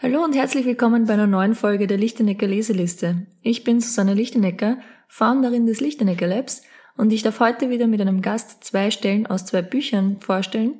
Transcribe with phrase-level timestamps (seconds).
[0.00, 3.26] Hallo und herzlich willkommen bei einer neuen Folge der Lichtenecker Leseliste.
[3.42, 4.78] Ich bin Susanne Lichtenecker,
[5.08, 6.62] Founderin des Lichtenecker Labs
[6.96, 10.74] und ich darf heute wieder mit einem Gast zwei Stellen aus zwei Büchern vorstellen,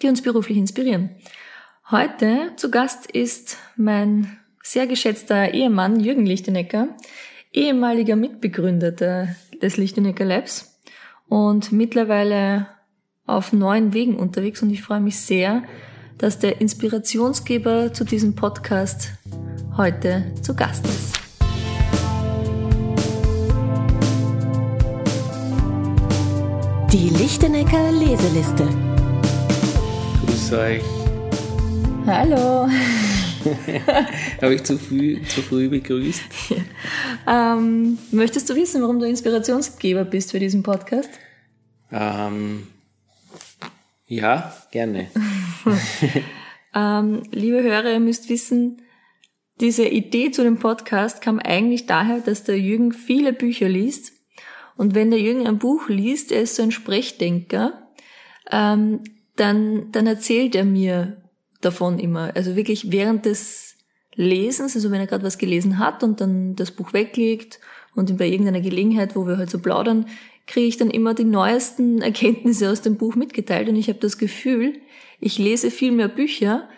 [0.00, 1.10] die uns beruflich inspirieren.
[1.90, 6.88] Heute zu Gast ist mein sehr geschätzter Ehemann Jürgen Lichtenecker,
[7.52, 10.80] ehemaliger Mitbegründer des Lichtenecker Labs
[11.28, 12.68] und mittlerweile
[13.26, 15.62] auf neuen Wegen unterwegs und ich freue mich sehr,
[16.20, 19.08] dass der Inspirationsgeber zu diesem Podcast
[19.78, 21.18] heute zu Gast ist.
[26.92, 28.68] Die Lichtenecker Leseliste.
[30.26, 30.82] Grüß euch.
[32.06, 32.68] Hallo.
[34.42, 36.22] Habe ich zu früh, zu früh begrüßt?
[36.50, 36.56] Ja.
[37.26, 41.10] Ähm, möchtest du wissen, warum du Inspirationsgeber bist für diesen Podcast?
[41.92, 42.66] Ähm,
[44.10, 45.08] ja, gerne.
[46.74, 48.82] ähm, liebe Hörer, ihr müsst wissen,
[49.60, 54.12] diese Idee zu dem Podcast kam eigentlich daher, dass der Jürgen viele Bücher liest.
[54.76, 57.88] Und wenn der Jürgen ein Buch liest, er ist so ein Sprechdenker,
[58.50, 59.04] ähm,
[59.36, 61.22] dann, dann erzählt er mir
[61.60, 62.32] davon immer.
[62.34, 63.76] Also wirklich während des
[64.16, 67.60] Lesens, also wenn er gerade was gelesen hat und dann das Buch weglegt
[67.94, 70.06] und bei irgendeiner Gelegenheit, wo wir halt so plaudern,
[70.50, 74.18] kriege ich dann immer die neuesten Erkenntnisse aus dem Buch mitgeteilt und ich habe das
[74.18, 74.80] Gefühl,
[75.20, 76.68] ich lese viel mehr Bücher,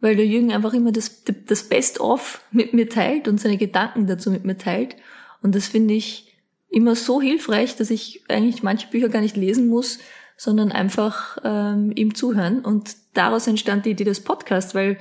[0.00, 4.32] weil der Jürgen einfach immer das, das Best-of mit mir teilt und seine Gedanken dazu
[4.32, 4.96] mit mir teilt.
[5.42, 6.36] Und das finde ich
[6.70, 9.98] immer so hilfreich, dass ich eigentlich manche Bücher gar nicht lesen muss,
[10.36, 12.64] sondern einfach ähm, ihm zuhören.
[12.64, 14.98] Und daraus entstand die Idee des Podcasts, weil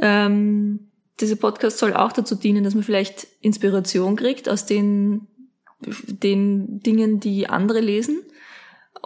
[0.00, 0.88] ähm,
[1.20, 5.28] dieser Podcast soll auch dazu dienen, dass man vielleicht Inspiration kriegt aus den
[5.80, 8.22] den Dingen, die andere lesen,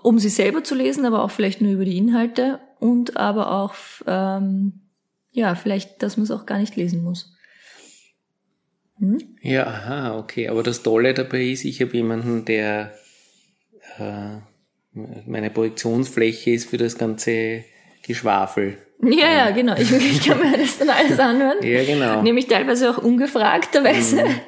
[0.03, 3.75] um sie selber zu lesen, aber auch vielleicht nur über die Inhalte und aber auch,
[4.07, 4.81] ähm,
[5.33, 7.35] ja, vielleicht, dass man es auch gar nicht lesen muss.
[8.99, 9.19] Hm?
[9.43, 10.49] Ja, aha, okay.
[10.49, 12.93] Aber das Tolle dabei ist, ich habe jemanden, der
[13.99, 14.39] äh,
[15.27, 17.65] meine Projektionsfläche ist für das ganze
[18.03, 18.79] Geschwafel.
[19.03, 19.77] Ja, ja, genau.
[19.77, 21.59] Ich, ich kann mir das dann alles anhören.
[21.63, 22.23] ja, genau.
[22.23, 24.25] Nämlich teilweise auch ungefragterweise.
[24.25, 24.41] Mhm.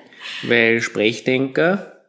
[0.48, 1.99] Weil Sprechdenker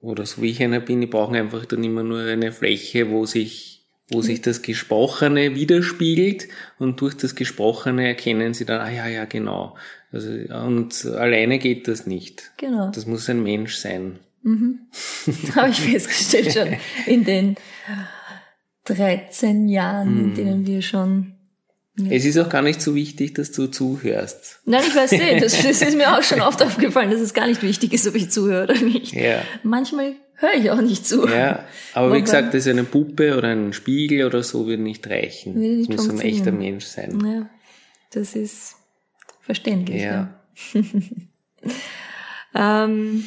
[0.00, 3.26] oder so wie ich einer bin, die brauchen einfach dann immer nur eine Fläche, wo
[3.26, 6.48] sich, wo sich das Gesprochene widerspiegelt
[6.78, 9.76] und durch das Gesprochene erkennen sie dann, ah ja, ja, genau.
[10.12, 12.52] Also, und alleine geht das nicht.
[12.56, 12.90] Genau.
[12.90, 14.18] Das muss ein Mensch sein.
[14.42, 14.80] Mhm.
[15.54, 16.76] Habe ich festgestellt schon
[17.06, 17.56] in den
[18.84, 20.34] 13 Jahren, in mhm.
[20.34, 21.35] denen wir schon
[21.98, 22.10] ja.
[22.10, 24.60] Es ist auch gar nicht so wichtig, dass du zuhörst.
[24.66, 25.42] Nein, ich weiß nicht.
[25.42, 28.14] Das, das ist mir auch schon oft aufgefallen, dass es gar nicht wichtig ist, ob
[28.14, 29.14] ich zuhöre oder nicht.
[29.14, 29.40] Ja.
[29.62, 31.26] Manchmal höre ich auch nicht zu.
[31.26, 31.64] Ja,
[31.94, 35.54] aber wie gesagt, das ist eine Puppe oder ein Spiegel oder so würde nicht reichen.
[35.54, 37.18] Würde nicht muss ein echter Mensch sein.
[37.24, 37.48] Ja,
[38.12, 38.76] das ist
[39.40, 40.02] verständlich.
[40.02, 40.36] Ja.
[40.74, 40.82] ja.
[42.84, 43.24] ähm,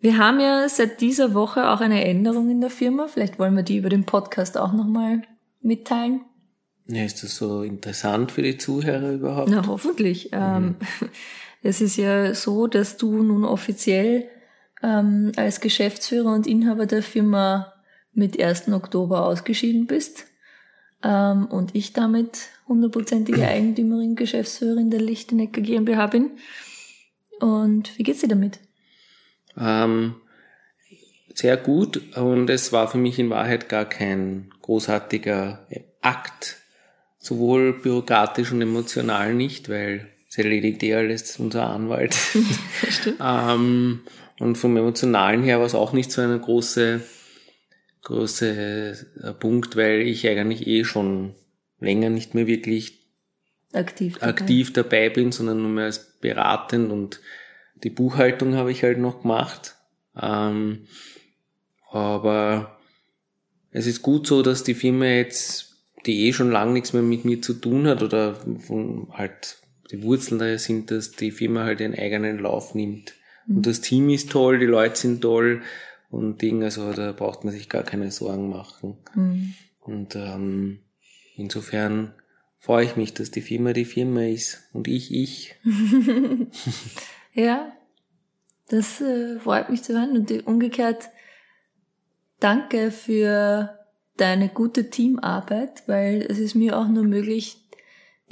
[0.00, 3.06] wir haben ja seit dieser Woche auch eine Änderung in der Firma.
[3.06, 5.22] Vielleicht wollen wir die über den Podcast auch nochmal
[5.60, 6.22] mitteilen.
[6.88, 9.50] Ja, ist das so interessant für die Zuhörer überhaupt?
[9.50, 10.32] Na, hoffentlich.
[10.32, 10.38] Mhm.
[10.38, 10.76] Ähm,
[11.62, 14.28] es ist ja so, dass du nun offiziell
[14.82, 17.74] ähm, als Geschäftsführer und Inhaber der Firma
[18.12, 18.68] mit 1.
[18.68, 20.24] Oktober ausgeschieden bist
[21.02, 26.30] ähm, und ich damit hundertprozentige Eigentümerin, Geschäftsführerin der Lichtenecker GmbH bin.
[27.40, 28.58] Und wie geht's dir damit?
[29.58, 30.16] Ähm,
[31.34, 35.66] sehr gut und es war für mich in Wahrheit gar kein großartiger
[36.00, 36.56] Akt,
[37.28, 42.16] sowohl bürokratisch und emotional nicht, weil es erledigt eh alles unser Anwalt.
[43.22, 44.00] ähm,
[44.38, 47.02] und vom emotionalen her war es auch nicht so eine große,
[48.02, 51.34] große äh, Punkt, weil ich eigentlich eh schon
[51.80, 52.98] länger nicht mehr wirklich
[53.72, 57.20] aktiv dabei, aktiv dabei bin, sondern nur mehr als beratend und
[57.84, 59.76] die Buchhaltung habe ich halt noch gemacht.
[60.20, 60.86] Ähm,
[61.90, 62.78] aber
[63.70, 65.67] es ist gut so, dass die Firma jetzt
[66.08, 69.58] die eh schon lange nichts mehr mit mir zu tun hat oder von halt
[69.90, 73.14] die Wurzeln daher sind, dass die Firma halt ihren eigenen Lauf nimmt.
[73.46, 73.56] Mhm.
[73.56, 75.62] Und das Team ist toll, die Leute sind toll
[76.10, 78.96] und Ding, also da braucht man sich gar keine Sorgen machen.
[79.14, 79.54] Mhm.
[79.80, 80.80] Und ähm,
[81.36, 82.14] insofern
[82.58, 85.54] freue ich mich, dass die Firma die Firma ist und ich ich.
[87.34, 87.72] ja,
[88.68, 91.10] das äh, freut mich zu hören und umgekehrt
[92.40, 93.77] danke für
[94.20, 97.58] deine gute Teamarbeit, weil es ist mir auch nur möglich,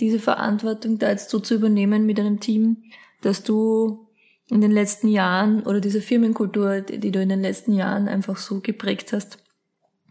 [0.00, 2.85] diese Verantwortung da jetzt so zu übernehmen mit einem Team,
[3.23, 4.09] dass du
[4.49, 8.61] in den letzten Jahren oder diese Firmenkultur, die du in den letzten Jahren einfach so
[8.61, 9.38] geprägt hast,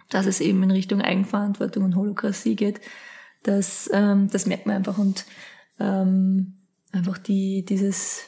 [0.09, 2.81] dass es eben in Richtung Eigenverantwortung und Holokratie geht,
[3.43, 5.25] das, ähm, das merkt man einfach und
[5.79, 6.55] ähm,
[6.91, 8.23] einfach die, dieses,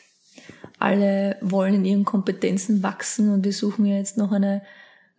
[0.80, 4.62] alle wollen in ihren Kompetenzen wachsen und die suchen ja jetzt noch eine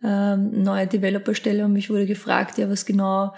[0.03, 3.33] ähm, neue Developerstelle und mich wurde gefragt, ja, was genau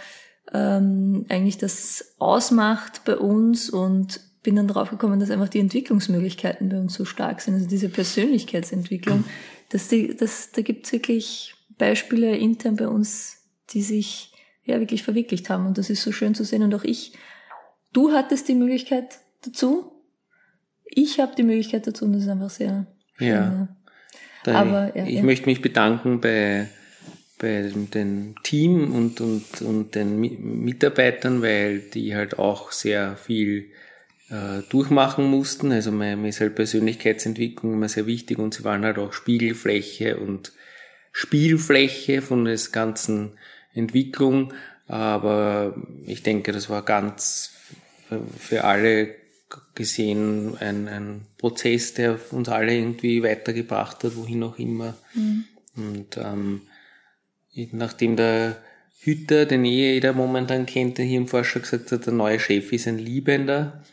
[0.53, 6.69] ähm, eigentlich das ausmacht bei uns und bin dann drauf gekommen, dass einfach die Entwicklungsmöglichkeiten
[6.69, 9.23] bei uns so stark sind, also diese Persönlichkeitsentwicklung,
[9.69, 13.37] dass die, dass, da gibt's wirklich Beispiele intern bei uns,
[13.69, 14.33] die sich
[14.63, 17.13] ja wirklich verwirklicht haben und das ist so schön zu sehen und auch ich,
[17.93, 19.91] du hattest die Möglichkeit dazu,
[20.85, 22.87] ich habe die Möglichkeit dazu und das ist einfach sehr
[23.17, 23.27] schön.
[23.27, 23.67] Ja.
[24.45, 24.53] Ja.
[24.53, 25.23] Aber, ja, ich ja.
[25.23, 26.67] möchte mich bedanken bei
[27.41, 33.71] bei dem Team und, und, und den Mitarbeitern, weil die halt auch sehr viel
[34.29, 35.71] äh, durchmachen mussten.
[35.71, 40.17] Also mir, mir ist halt Persönlichkeitsentwicklung immer sehr wichtig und sie waren halt auch Spiegelfläche
[40.17, 40.53] und
[41.11, 43.31] Spielfläche von der ganzen
[43.73, 44.53] Entwicklung.
[44.87, 47.55] Aber ich denke, das war ganz
[48.37, 49.15] für alle
[49.75, 54.95] gesehen ein, ein Prozess, der uns alle irgendwie weitergebracht hat, wohin auch immer.
[55.13, 55.45] Mhm.
[55.75, 56.61] Und ähm,
[57.71, 58.57] nachdem der
[58.99, 62.71] Hütter, den eh jeder momentan kennt, der hier im Forscher gesagt hat, der neue Chef
[62.71, 63.83] ist ein Liebender,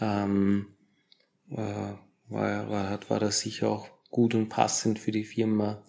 [0.00, 0.66] ähm,
[1.46, 5.82] war, war, war, war das sicher auch gut und passend für die Firma.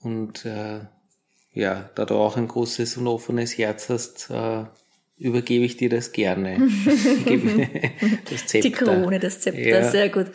[0.00, 0.80] Und äh,
[1.52, 4.64] ja, da du auch ein großes und offenes Herz hast, äh,
[5.22, 6.58] übergebe ich dir das gerne.
[8.30, 8.68] das Zepter.
[8.68, 9.90] Die Krone, das Zepter, ja.
[9.90, 10.26] sehr gut.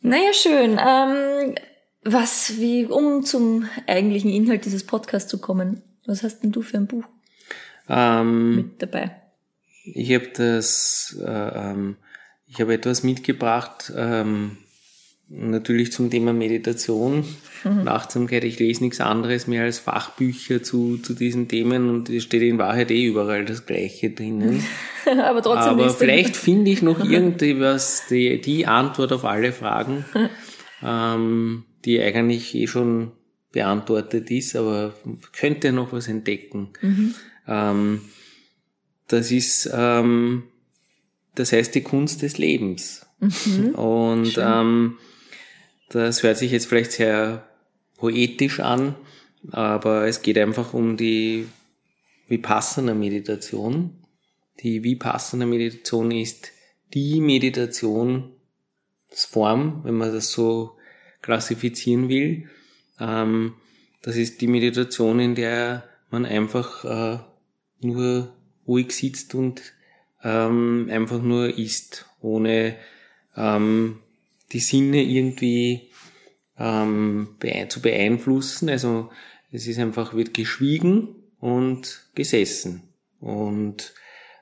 [0.00, 0.78] naja, schön.
[0.78, 1.54] Ähm,
[2.04, 6.76] was, wie, um zum eigentlichen Inhalt dieses Podcasts zu kommen, was hast denn du für
[6.76, 7.04] ein Buch
[7.88, 9.16] ähm, mit dabei?
[9.84, 11.96] Ich habe das, äh, ähm,
[12.46, 14.58] ich habe etwas mitgebracht, ähm,
[15.36, 17.24] natürlich zum Thema Meditation
[17.64, 17.80] mhm.
[17.80, 18.44] und Achtsamkeit.
[18.44, 22.58] Ich lese nichts anderes mehr als Fachbücher zu, zu diesen Themen und es steht in
[22.58, 24.64] Wahrheit eh überall das Gleiche drinnen.
[25.24, 30.04] Aber trotzdem Aber vielleicht finde ich noch irgendwie was, die, die Antwort auf alle Fragen.
[30.82, 33.12] ähm, die eigentlich eh schon
[33.52, 34.94] beantwortet ist, aber
[35.32, 36.70] könnte noch was entdecken.
[36.80, 37.14] Mhm.
[37.46, 38.00] Ähm,
[39.06, 40.44] das ist, ähm,
[41.34, 43.06] das heißt die Kunst des Lebens.
[43.20, 43.74] Mhm.
[43.74, 44.96] Und ähm,
[45.88, 47.48] das hört sich jetzt vielleicht sehr
[47.96, 48.94] poetisch an,
[49.50, 51.46] aber es geht einfach um die
[52.28, 54.04] Vipassana Meditation.
[54.60, 56.52] Die Vipassana Meditation ist
[56.94, 60.76] die Meditationsform, wenn man das so
[61.22, 62.48] klassifizieren will.
[63.00, 63.54] Ähm,
[64.02, 67.18] das ist die Meditation, in der man einfach äh,
[67.80, 68.32] nur
[68.66, 69.62] ruhig sitzt und
[70.22, 72.76] ähm, einfach nur isst, ohne
[73.36, 74.00] ähm,
[74.54, 75.90] die Sinne irgendwie
[76.58, 77.36] ähm,
[77.68, 78.70] zu beeinflussen.
[78.70, 79.10] Also
[79.52, 81.08] es ist einfach, wird geschwiegen
[81.38, 82.84] und gesessen.
[83.20, 83.92] Und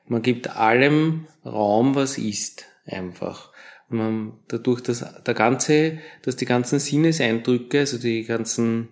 [0.06, 3.52] man gibt allem Raum, was ist, einfach
[3.92, 8.88] man dadurch, dass der ganze, dass die ganzen Sinneseindrücke, also die ganzen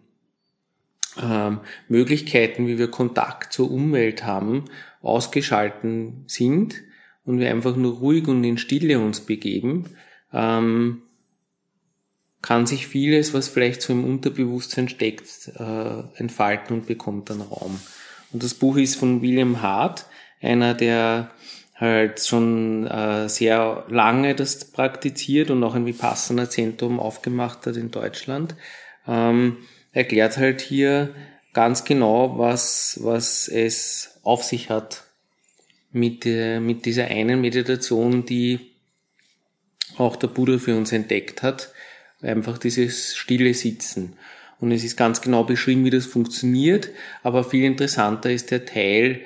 [1.20, 4.67] ähm, Möglichkeiten, wie wir Kontakt zur Umwelt haben,
[5.02, 6.82] ausgeschalten sind
[7.25, 9.87] und wir einfach nur ruhig und in Stille uns begeben,
[10.32, 11.02] ähm,
[12.43, 17.81] kann sich vieles, was vielleicht so im Unterbewusstsein steckt, äh, entfalten und bekommt dann Raum.
[18.33, 20.07] Und das Buch ist von William Hart,
[20.41, 21.31] einer der
[21.75, 28.55] halt schon äh, sehr lange das praktiziert und auch ein Vipassana-Zentrum aufgemacht hat in Deutschland,
[29.09, 29.59] ähm,
[29.93, 31.15] erklärt halt hier
[31.53, 35.05] ganz genau, was, was es auf sich hat
[35.91, 38.61] mit, der, mit dieser einen Meditation, die
[39.97, 41.73] auch der Buddha für uns entdeckt hat.
[42.22, 44.15] Einfach dieses stille Sitzen.
[44.60, 46.91] Und es ist ganz genau beschrieben, wie das funktioniert,
[47.22, 49.22] aber viel interessanter ist der Teil,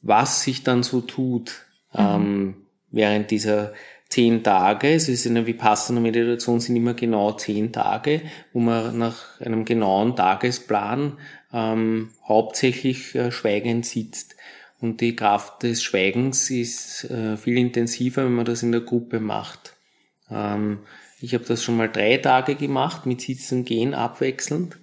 [0.00, 2.00] was sich dann so tut mhm.
[2.00, 2.54] ähm,
[2.90, 3.74] während dieser
[4.08, 4.92] zehn Tage.
[4.92, 8.22] Es ist in der Vipassana-Meditation sind immer genau zehn Tage,
[8.52, 11.18] wo man nach einem genauen Tagesplan
[11.52, 14.36] ähm, hauptsächlich äh, schweigend sitzt.
[14.80, 19.20] Und die Kraft des Schweigens ist äh, viel intensiver, wenn man das in der Gruppe
[19.20, 19.76] macht.
[20.30, 20.80] Ähm,
[21.22, 24.78] ich habe das schon mal drei Tage gemacht, mit Sitzen Gehen abwechselnd.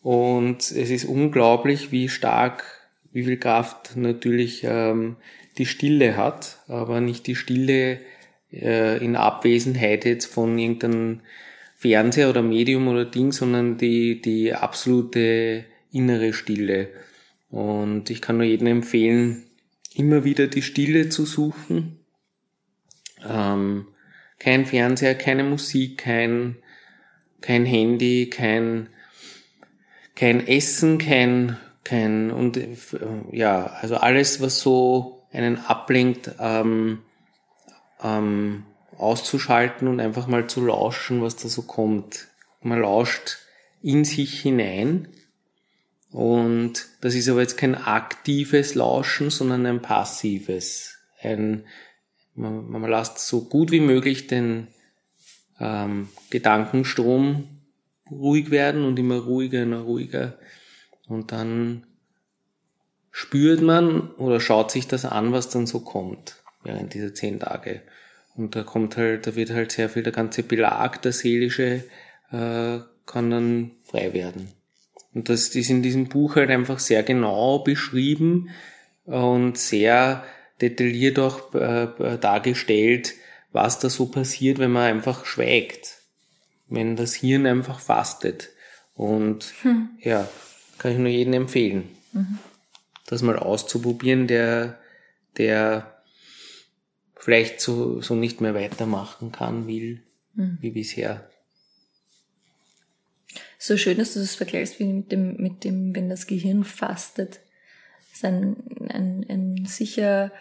[0.00, 2.64] Und es ist unglaublich, wie stark,
[3.12, 5.16] wie viel Kraft natürlich ähm,
[5.58, 8.00] die Stille hat, aber nicht die Stille
[8.52, 11.20] äh, in Abwesenheit jetzt von irgendeinem
[11.76, 16.88] Fernseher oder Medium oder Ding, sondern die, die absolute innere Stille.
[17.50, 19.44] Und ich kann nur jedem empfehlen,
[19.94, 21.98] immer wieder die Stille zu suchen.
[23.28, 23.86] Ähm,
[24.42, 26.56] kein Fernseher, keine Musik, kein,
[27.40, 28.88] kein Handy, kein,
[30.16, 32.76] kein Essen, kein, kein, und, äh,
[33.30, 37.02] ja, also alles, was so einen ablenkt, ähm,
[38.02, 38.64] ähm,
[38.98, 42.26] auszuschalten und einfach mal zu lauschen, was da so kommt.
[42.62, 43.38] Man lauscht
[43.80, 45.06] in sich hinein
[46.10, 50.98] und das ist aber jetzt kein aktives Lauschen, sondern ein passives.
[51.20, 51.64] Ein,
[52.34, 54.68] man, man lässt so gut wie möglich den
[55.60, 57.60] ähm, Gedankenstrom
[58.10, 60.38] ruhig werden und immer ruhiger, immer ruhiger.
[61.08, 61.86] Und dann
[63.10, 67.82] spürt man oder schaut sich das an, was dann so kommt während dieser zehn Tage.
[68.34, 71.84] Und da kommt halt, da wird halt sehr viel, der ganze Belag, der seelische,
[72.30, 74.48] äh, kann dann frei werden.
[75.14, 78.48] Und das ist in diesem Buch halt einfach sehr genau beschrieben
[79.04, 80.24] und sehr
[80.62, 83.14] detailliert auch äh, dargestellt,
[83.52, 85.98] was da so passiert, wenn man einfach schweigt.
[86.68, 88.48] Wenn das Hirn einfach fastet.
[88.94, 89.90] Und hm.
[90.00, 90.28] ja,
[90.78, 92.38] kann ich nur jedem empfehlen, mhm.
[93.06, 94.80] das mal auszuprobieren, der,
[95.38, 96.02] der
[97.16, 100.02] vielleicht so, so nicht mehr weitermachen kann, will,
[100.34, 100.58] mhm.
[100.60, 101.30] wie bisher.
[103.58, 107.38] So schön, dass du das vergleichst wie mit dem, mit dem, wenn das Gehirn fastet.
[108.10, 108.56] Das ist ein,
[108.88, 110.32] ein, ein sicher,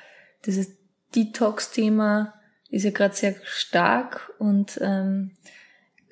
[0.46, 0.70] dieses
[1.16, 2.34] Detox-Thema
[2.70, 5.32] ist ja gerade sehr stark und ähm,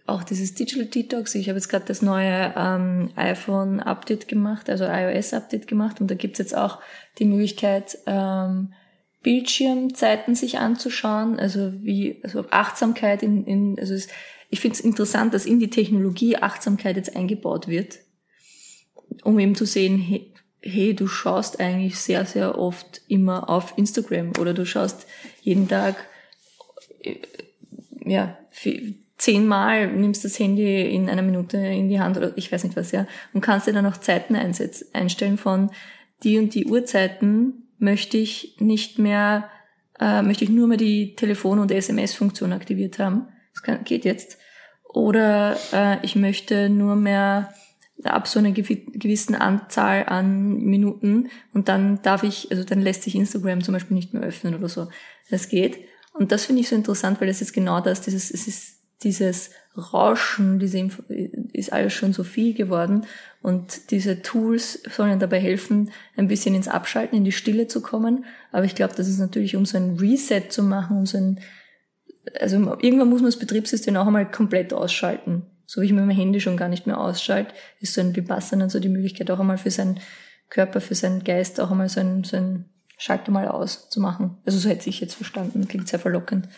[0.06, 1.36] auch dieses Digital Detox.
[1.36, 6.40] Ich habe jetzt gerade das neue ähm, iPhone-Update gemacht, also iOS-Update gemacht und da gibt's
[6.40, 6.80] jetzt auch
[7.20, 8.74] die Möglichkeit, ähm,
[9.22, 14.08] Bildschirmzeiten sich anzuschauen, also wie also Achtsamkeit in, in also es,
[14.50, 18.00] ich finde es interessant, dass in die Technologie Achtsamkeit jetzt eingebaut wird,
[19.24, 24.34] um eben zu sehen, hey, hey, du schaust eigentlich sehr, sehr oft immer auf Instagram
[24.39, 25.08] oder du schaust
[25.42, 25.96] jeden Tag,
[27.01, 27.16] äh,
[28.06, 28.38] ja,
[29.18, 32.92] zehnmal nimmst das Handy in einer Minute in die Hand oder ich weiß nicht was,
[32.92, 35.72] ja, und kannst dir dann auch Zeiten einstellen von
[36.24, 39.50] die und die Uhrzeiten möchte ich nicht mehr,
[40.00, 43.28] äh, möchte ich nur mehr die Telefon- und SMS-Funktion aktiviert haben.
[43.54, 44.38] Das kann, geht jetzt.
[44.84, 47.54] Oder äh, ich möchte nur mehr
[48.03, 53.15] ab so einer gewissen Anzahl an Minuten und dann darf ich, also dann lässt sich
[53.15, 54.88] Instagram zum Beispiel nicht mehr öffnen oder so.
[55.29, 55.79] Das geht.
[56.13, 59.51] Und das finde ich so interessant, weil das ist genau das, dieses, es ist dieses
[59.77, 61.03] Rauschen, diese Info
[61.53, 63.06] ist alles schon so viel geworden
[63.41, 68.25] und diese Tools sollen dabei helfen, ein bisschen ins Abschalten, in die Stille zu kommen.
[68.51, 71.39] Aber ich glaube, das ist natürlich, um so ein Reset zu machen, um so ein
[72.39, 75.46] also irgendwann muss man das Betriebssystem auch einmal komplett ausschalten.
[75.70, 78.70] So wie ich mit meinem Handy schon gar nicht mehr ausschalte, ist so ein Vipassana
[78.70, 80.00] so die Möglichkeit auch einmal für seinen
[80.50, 82.66] Körper, für seinen Geist auch einmal so ein, so ein
[82.98, 84.40] Schalter mal aus zu machen.
[84.48, 85.68] Also so hätte ich jetzt verstanden.
[85.68, 86.50] Klingt sehr verlockend.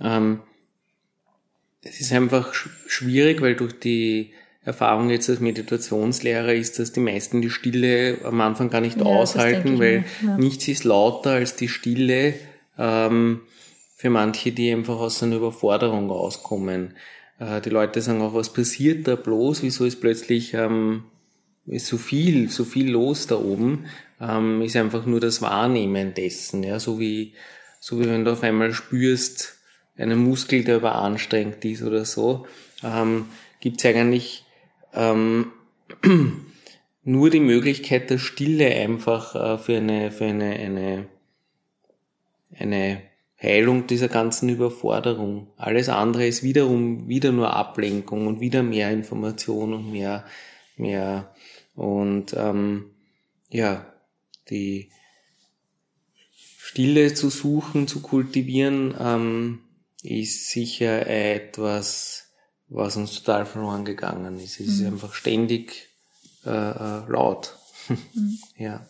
[0.00, 0.42] Ähm,
[1.82, 7.42] es ist einfach schwierig, weil durch die Erfahrung jetzt als Meditationslehrer ist, dass die meisten
[7.42, 10.36] die Stille am Anfang gar nicht ja, aushalten, weil ja.
[10.36, 12.34] nichts ist lauter als die Stille.
[12.78, 13.40] Ähm,
[13.96, 16.94] für manche, die einfach aus einer Überforderung rauskommen.
[17.38, 19.62] Äh, die Leute sagen auch, was passiert da bloß?
[19.62, 21.04] Wieso ist plötzlich ähm,
[21.66, 23.86] ist so viel, so viel los da oben?
[24.20, 27.34] Ähm, ist einfach nur das Wahrnehmen dessen, ja, so wie
[27.80, 29.58] so wie wenn du auf einmal spürst
[29.96, 32.46] einen Muskel, der überanstrengt ist oder so,
[32.82, 33.26] ähm,
[33.60, 34.44] gibt es eigentlich
[34.94, 35.52] ähm,
[37.04, 41.06] nur die Möglichkeit der Stille einfach äh, für eine für eine eine
[42.58, 43.02] eine
[43.44, 45.48] Heilung dieser ganzen Überforderung.
[45.56, 50.24] Alles andere ist wiederum wieder nur Ablenkung und wieder mehr Information und mehr,
[50.76, 51.34] mehr
[51.74, 52.90] und ähm,
[53.50, 53.86] ja,
[54.50, 54.90] die
[56.58, 59.60] Stille zu suchen, zu kultivieren, ähm,
[60.02, 62.32] ist sicher etwas,
[62.68, 64.60] was uns total verloren gegangen ist.
[64.60, 64.72] Es mhm.
[64.72, 65.88] ist einfach ständig
[66.44, 67.58] äh, äh laut.
[68.14, 68.38] Mhm.
[68.56, 68.86] ja.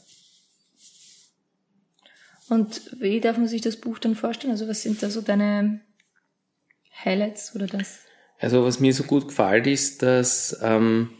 [2.48, 4.52] Und wie darf man sich das Buch dann vorstellen?
[4.52, 5.80] Also was sind da so deine
[7.04, 8.00] Highlights oder das?
[8.38, 11.10] Also was mir so gut gefällt ist, dass, ähm,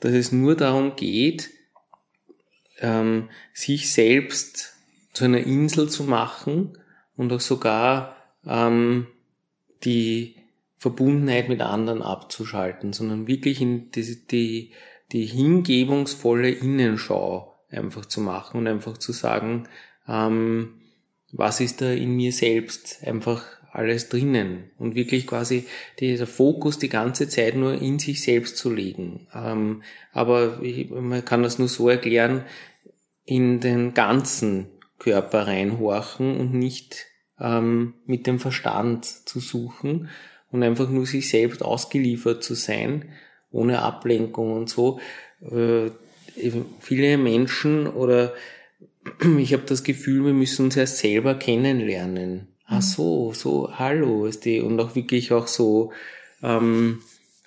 [0.00, 1.50] dass es nur darum geht,
[2.80, 4.74] ähm, sich selbst
[5.12, 6.78] zu einer Insel zu machen
[7.16, 9.06] und auch sogar ähm,
[9.84, 10.36] die
[10.78, 14.72] Verbundenheit mit anderen abzuschalten, sondern wirklich in die, die,
[15.12, 19.68] die hingebungsvolle Innenschau einfach zu machen und einfach zu sagen,
[20.08, 20.74] ähm,
[21.32, 25.64] was ist da in mir selbst einfach alles drinnen und wirklich quasi
[25.98, 29.26] dieser Fokus die ganze Zeit nur in sich selbst zu legen.
[29.34, 29.82] Ähm,
[30.12, 32.44] aber ich, man kann das nur so erklären,
[33.24, 34.66] in den ganzen
[34.98, 37.06] Körper reinhorchen und nicht
[37.40, 40.10] ähm, mit dem Verstand zu suchen
[40.50, 43.08] und einfach nur sich selbst ausgeliefert zu sein,
[43.50, 45.00] ohne Ablenkung und so.
[45.40, 45.90] Äh,
[46.80, 48.34] viele Menschen oder
[49.38, 52.48] ich habe das Gefühl, wir müssen uns erst selber kennenlernen.
[52.66, 55.92] ah so, so, hallo, ist die, und auch wirklich auch so,
[56.42, 57.00] ähm,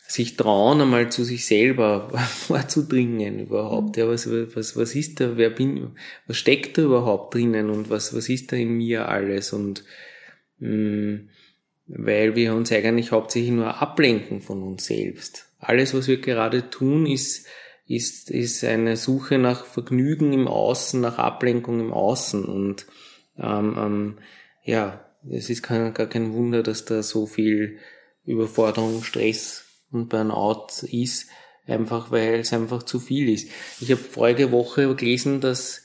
[0.07, 3.97] sich trauen, einmal zu sich selber vorzudringen überhaupt.
[3.97, 5.91] Ja, was, was, was ist da, wer bin,
[6.27, 9.83] was steckt da überhaupt drinnen und was, was ist da in mir alles und,
[10.59, 11.29] mh, mm,
[11.87, 15.47] weil wir uns eigentlich hauptsächlich nur ablenken von uns selbst.
[15.59, 17.47] Alles, was wir gerade tun, ist,
[17.87, 22.87] ist, ist eine Suche nach Vergnügen im Außen, nach Ablenkung im Außen und,
[23.37, 24.17] ähm, ähm,
[24.63, 27.79] ja, es ist kein, gar kein Wunder, dass da so viel
[28.25, 31.27] Überforderung, Stress und Burnout ist,
[31.67, 33.49] einfach weil es einfach zu viel ist.
[33.81, 35.83] Ich habe vorige Woche gelesen, dass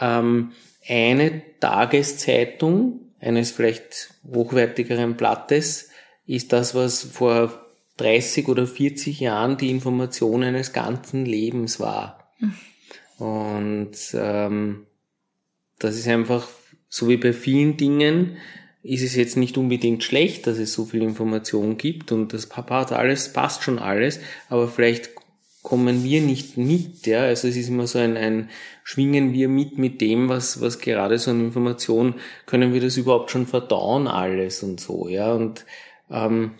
[0.00, 0.52] ähm,
[0.86, 5.90] eine Tageszeitung eines vielleicht hochwertigeren Blattes
[6.26, 7.69] ist das, was vor
[8.00, 12.32] 30 oder 40 Jahren die Information eines ganzen Lebens war.
[12.38, 12.54] Mhm.
[13.24, 14.86] Und ähm,
[15.78, 16.48] das ist einfach
[16.88, 18.36] so wie bei vielen Dingen,
[18.82, 22.82] ist es jetzt nicht unbedingt schlecht, dass es so viel Information gibt und das Papa
[22.84, 25.10] alles, passt schon alles, aber vielleicht
[25.62, 28.48] kommen wir nicht mit, ja, also es ist immer so ein, ein
[28.82, 32.14] schwingen wir mit mit dem, was, was gerade so eine Information,
[32.46, 35.66] können wir das überhaupt schon verdauen alles und so, ja, und
[36.10, 36.52] ähm,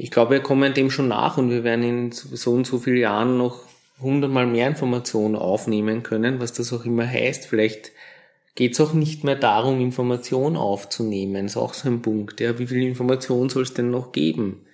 [0.00, 2.98] ich glaube, wir kommen dem schon nach und wir werden in so und so vielen
[2.98, 3.64] Jahren noch
[4.00, 7.90] hundertmal mehr Informationen aufnehmen können, was das auch immer heißt, vielleicht
[8.54, 11.44] geht es auch nicht mehr darum, Information aufzunehmen.
[11.46, 12.40] Das ist auch so ein Punkt.
[12.40, 14.66] Ja, wie viel Information soll es denn noch geben?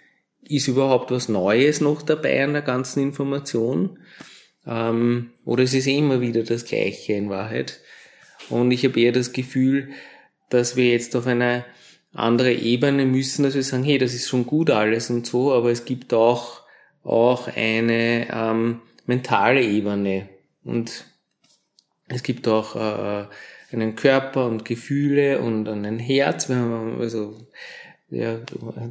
[0.47, 3.99] Ist überhaupt was Neues noch dabei an der ganzen Information?
[4.66, 7.81] Ähm, oder ist es immer wieder das Gleiche in Wahrheit?
[8.50, 9.88] Und ich habe eher das Gefühl,
[10.50, 11.64] dass wir jetzt auf eine
[12.14, 15.71] andere Ebene müssen, dass wir sagen, hey, das ist schon gut alles und so, aber
[15.71, 16.62] es gibt auch,
[17.02, 20.28] auch eine ähm, mentale Ebene
[20.64, 21.04] und
[22.09, 23.26] es gibt auch äh,
[23.73, 26.50] einen Körper und Gefühle und ein Herz.
[26.50, 27.47] Also,
[28.11, 28.38] ja,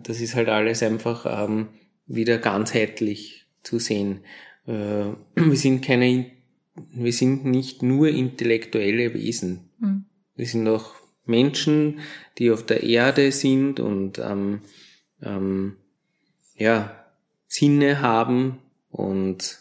[0.04, 1.70] das ist halt alles einfach ähm,
[2.06, 4.22] wieder ganzheitlich zu sehen.
[4.68, 6.26] Äh, wir sind keine,
[6.92, 9.70] wir sind nicht nur intellektuelle Wesen.
[9.80, 10.06] Mhm.
[10.36, 12.00] Wir sind auch Menschen,
[12.38, 14.62] die auf der Erde sind und ähm,
[15.22, 15.78] ähm,
[16.56, 16.96] ja,
[17.48, 18.60] Sinne haben
[18.90, 19.60] und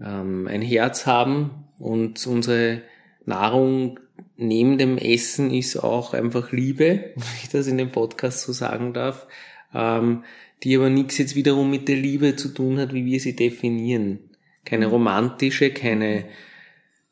[0.00, 2.82] ähm, ein Herz haben und unsere
[3.24, 4.00] Nahrung
[4.36, 8.92] neben dem Essen ist auch einfach Liebe, wenn ich das in dem Podcast so sagen
[8.92, 9.26] darf,
[9.74, 10.24] ähm,
[10.62, 14.30] die aber nichts jetzt wiederum mit der Liebe zu tun hat, wie wir sie definieren.
[14.64, 16.26] Keine romantische, keine,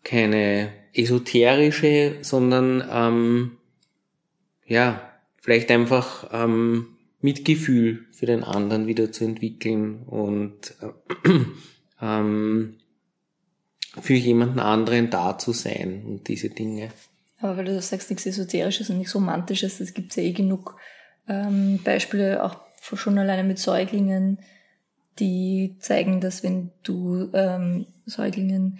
[0.04, 3.57] keine esoterische, sondern ähm,
[4.68, 5.00] ja,
[5.40, 11.30] vielleicht einfach ähm, Mitgefühl für den anderen wieder zu entwickeln und äh,
[12.02, 12.76] ähm,
[14.00, 16.90] für jemanden anderen da zu sein und diese Dinge.
[17.40, 20.76] Aber weil du sagst, nichts Esoterisches und nichts Romantisches, es gibt ja eh genug
[21.28, 24.38] ähm, Beispiele, auch schon alleine mit Säuglingen,
[25.18, 28.78] die zeigen, dass wenn du ähm, Säuglingen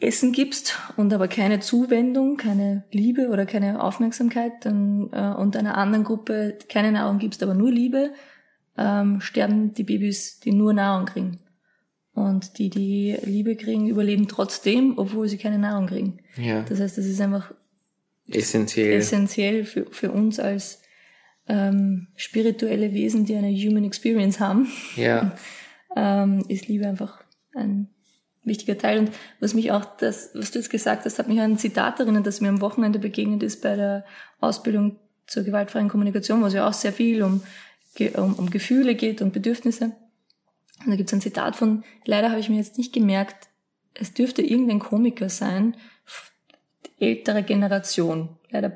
[0.00, 5.76] Essen gibst und aber keine Zuwendung, keine Liebe oder keine Aufmerksamkeit dann, äh, und einer
[5.76, 8.12] anderen Gruppe keine Nahrung gibst, aber nur Liebe,
[8.78, 11.38] ähm, sterben die Babys, die nur Nahrung kriegen.
[12.14, 16.18] Und die, die Liebe kriegen, überleben trotzdem, obwohl sie keine Nahrung kriegen.
[16.36, 16.62] Ja.
[16.62, 17.54] Das heißt, das ist einfach
[18.28, 20.82] essentiell, essentiell für, für uns als
[21.46, 24.68] ähm, spirituelle Wesen, die eine Human Experience haben.
[24.96, 25.36] Ja.
[25.96, 27.22] ähm, ist Liebe einfach
[27.54, 27.88] ein
[28.42, 28.98] wichtiger Teil.
[29.00, 32.00] Und was mich auch, das, was du jetzt gesagt hast, hat mich an ein Zitat
[32.00, 34.04] erinnert, das mir am Wochenende begegnet ist bei der
[34.40, 37.42] Ausbildung zur gewaltfreien Kommunikation, wo es ja auch sehr viel um,
[38.14, 39.92] um, um Gefühle geht und Bedürfnisse.
[40.84, 43.48] Und da gibt es ein Zitat von, leider habe ich mir jetzt nicht gemerkt,
[43.94, 45.76] es dürfte irgendein Komiker sein,
[46.98, 48.36] ältere Generation.
[48.50, 48.72] Leider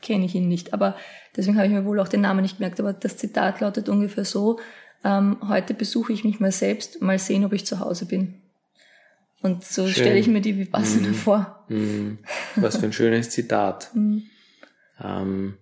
[0.00, 0.96] kenne ich ihn nicht, aber
[1.36, 2.80] deswegen habe ich mir wohl auch den Namen nicht gemerkt.
[2.80, 4.58] Aber das Zitat lautet ungefähr so,
[5.04, 8.40] ähm, heute besuche ich mich mal selbst, mal sehen, ob ich zu Hause bin.
[9.44, 11.14] Und so stelle ich mir die Vipassana mm.
[11.14, 11.64] vor.
[11.68, 12.18] Mm.
[12.56, 13.90] Was für ein schönes Zitat.
[13.94, 14.22] Mm.
[15.02, 15.54] Ähm,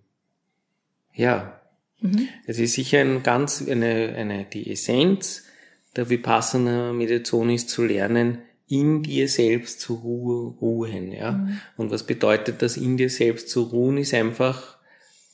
[1.14, 1.62] ja,
[2.02, 2.28] Mhm.
[2.46, 5.44] Es ist sicher ein ganz, eine, eine, die Essenz
[5.96, 9.94] der Vipassana-Meditation ist zu lernen, in dir selbst zu
[10.60, 11.32] ruhen, ja.
[11.32, 11.60] Mhm.
[11.76, 14.78] Und was bedeutet das, in dir selbst zu ruhen, ist einfach,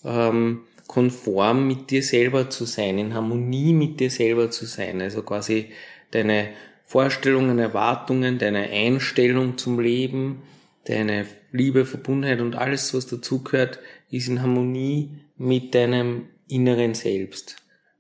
[0.05, 5.23] ähm, konform mit dir selber zu sein, in Harmonie mit dir selber zu sein, also
[5.23, 5.71] quasi
[6.11, 6.49] deine
[6.89, 10.43] Vorstellungen, Erwartungen, deine Einstellung zum Leben,
[10.87, 13.79] deine Liebe, Verbundenheit und alles, was dazugehört,
[14.11, 17.57] ist in Harmonie mit deinem inneren Selbst.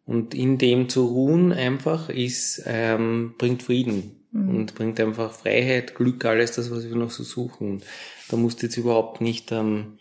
[0.06, 4.48] Und in dem zu ruhen einfach ist, ähm, bringt Frieden mhm.
[4.48, 7.82] und bringt einfach Freiheit, Glück, alles das, was wir noch so suchen.
[8.30, 9.98] Da musst du jetzt überhaupt nicht ähm,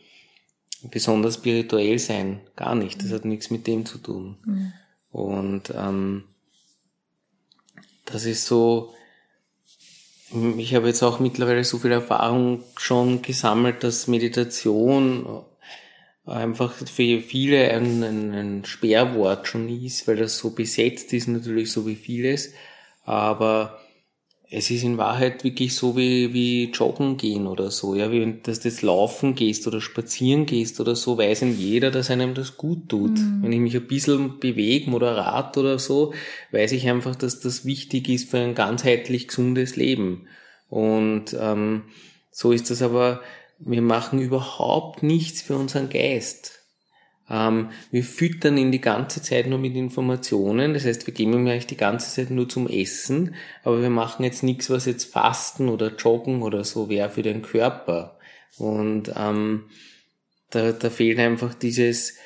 [0.89, 2.39] besonders spirituell sein.
[2.55, 3.03] Gar nicht.
[3.03, 4.37] Das hat nichts mit dem zu tun.
[4.45, 4.73] Mhm.
[5.11, 6.23] Und ähm,
[8.11, 8.93] das ist so,
[10.57, 15.43] ich habe jetzt auch mittlerweile so viel Erfahrung schon gesammelt, dass Meditation
[16.25, 21.71] einfach für viele ein, ein, ein Sperrwort schon ist, weil das so besetzt ist, natürlich
[21.71, 22.53] so wie vieles.
[23.05, 23.79] Aber
[24.49, 28.41] es ist in Wahrheit wirklich so wie, wie joggen gehen oder so, ja, wie wenn
[28.43, 32.55] du das laufen gehst oder spazieren gehst oder so, weiß in jeder, dass einem das
[32.55, 33.11] gut tut.
[33.11, 33.39] Mhm.
[33.43, 36.13] Wenn ich mich ein bisschen bewege, moderat oder so,
[36.51, 40.27] weiß ich einfach, dass das wichtig ist für ein ganzheitlich gesundes Leben.
[40.69, 41.83] Und ähm,
[42.31, 43.21] so ist das aber,
[43.59, 46.56] wir machen überhaupt nichts für unseren Geist.
[47.29, 50.73] Ähm, wir füttern ihn die ganze Zeit nur mit Informationen.
[50.73, 54.23] Das heißt, wir geben ihm eigentlich die ganze Zeit nur zum Essen, aber wir machen
[54.23, 58.17] jetzt nichts, was jetzt Fasten oder Joggen oder so wäre für den Körper.
[58.57, 59.65] Und ähm,
[60.49, 62.17] da, da fehlt einfach dieses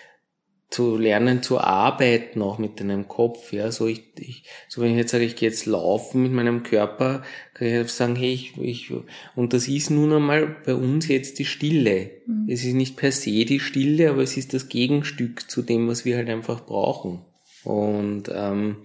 [0.71, 4.97] zu lernen zu arbeiten auch mit deinem Kopf, ja, so ich, ich so wenn ich
[4.97, 8.91] jetzt sage, ich gehe jetzt laufen mit meinem Körper, kann ich sagen, hey, ich, ich
[9.35, 12.11] und das ist nun einmal bei uns jetzt die Stille.
[12.25, 12.47] Mhm.
[12.49, 16.05] Es ist nicht per se die Stille, aber es ist das Gegenstück zu dem, was
[16.05, 17.19] wir halt einfach brauchen.
[17.65, 18.77] Und ähm,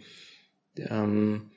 [0.77, 1.53] ähm,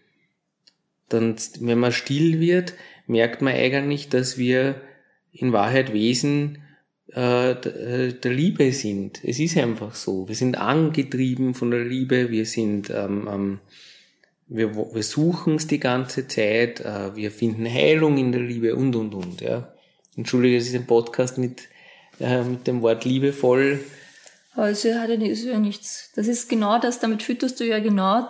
[1.09, 2.75] dann, wenn man still wird,
[3.07, 4.79] merkt man eigentlich, dass wir
[5.31, 6.59] in Wahrheit Wesen
[7.15, 9.23] äh, äh, der Liebe sind.
[9.23, 10.27] Es ist einfach so.
[10.27, 13.59] Wir sind angetrieben von der Liebe, wir sind, ähm, ähm,
[14.47, 18.95] wir, wir suchen es die ganze Zeit, äh, wir finden Heilung in der Liebe und
[18.95, 19.41] und und.
[19.41, 19.73] Ja.
[20.15, 21.63] Entschuldige, das ist ein Podcast mit,
[22.19, 23.79] äh, mit dem Wort liebevoll.
[24.55, 25.17] Also hat ja
[25.57, 26.11] nichts.
[26.15, 28.27] Das ist genau das, damit fütterst du ja genau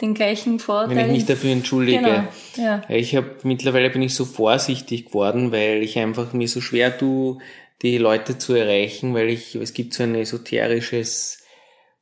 [0.00, 0.96] den gleichen Vorteil.
[0.96, 2.00] Wenn ich mich dafür entschuldige.
[2.00, 2.24] Genau,
[2.56, 2.82] ja.
[2.88, 7.38] Ich habe mittlerweile bin ich so vorsichtig geworden, weil ich einfach mir so schwer tue,
[7.82, 11.44] die Leute zu erreichen, weil ich, es gibt so ein esoterisches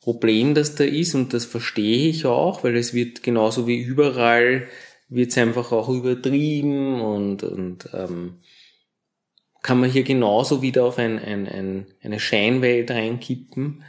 [0.01, 4.69] Problem, das da ist und das verstehe ich auch, weil es wird genauso wie überall,
[5.09, 8.41] wird es einfach auch übertrieben und, und ähm,
[9.63, 13.83] kann man hier genauso wieder auf ein, ein, ein, eine Scheinwelt reinkippen.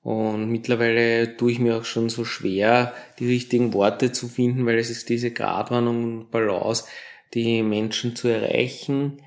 [0.00, 4.78] Und mittlerweile tue ich mir auch schon so schwer, die richtigen Worte zu finden, weil
[4.78, 6.84] es ist diese Gratwanderung und Balance,
[7.32, 9.22] die Menschen zu erreichen.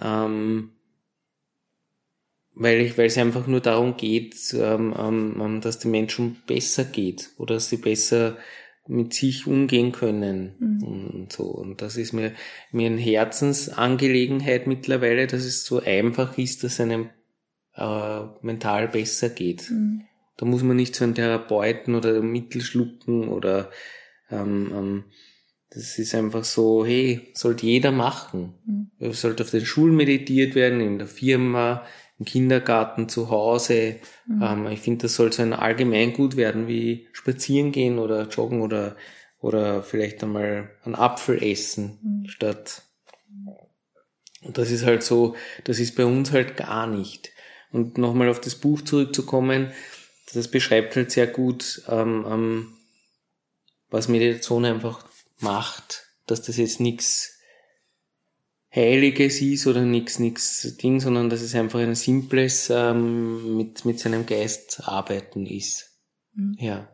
[0.00, 0.72] Ähm,
[2.54, 6.84] weil ich, weil es einfach nur darum geht, ähm, ähm, ähm, dass den Menschen besser
[6.84, 8.36] geht oder dass sie besser
[8.86, 10.82] mit sich umgehen können mhm.
[10.82, 11.44] und so.
[11.44, 12.32] Und das ist mir,
[12.72, 17.10] mir eine Herzensangelegenheit mittlerweile, dass es so einfach ist, dass einem
[17.74, 19.70] äh, mental besser geht.
[19.70, 20.02] Mhm.
[20.36, 23.70] Da muss man nicht so einen Therapeuten oder Mittel schlucken oder
[24.30, 25.04] ähm, ähm,
[25.70, 28.54] das ist einfach so, hey, sollte jeder machen.
[28.98, 29.12] Mhm.
[29.12, 31.84] Sollte auf den Schulen meditiert werden, in der Firma,
[32.18, 33.96] im Kindergarten, zu Hause.
[34.26, 34.42] Mhm.
[34.42, 38.96] Ähm, ich finde, das soll so ein Allgemeingut werden wie spazieren gehen oder joggen oder,
[39.40, 42.28] oder vielleicht einmal einen Apfel essen mhm.
[42.28, 42.82] statt.
[44.42, 47.32] Und das ist halt so, das ist bei uns halt gar nicht.
[47.70, 49.72] Und nochmal auf das Buch zurückzukommen,
[50.34, 52.72] das beschreibt halt sehr gut, ähm, ähm,
[53.90, 55.04] was Meditation einfach
[55.40, 57.38] macht, dass das jetzt nichts
[58.74, 63.98] Heiliges ist oder nichts nix Ding, sondern dass es einfach ein simples ähm, mit, mit
[63.98, 65.90] seinem Geist arbeiten ist.
[66.34, 66.56] Mhm.
[66.58, 66.88] Ja.